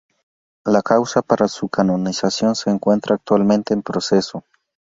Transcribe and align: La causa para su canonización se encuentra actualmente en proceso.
La 0.65 0.81
causa 0.81 1.21
para 1.21 1.47
su 1.47 1.69
canonización 1.69 2.55
se 2.55 2.71
encuentra 2.71 3.13
actualmente 3.13 3.75
en 3.75 3.83
proceso. 3.83 4.43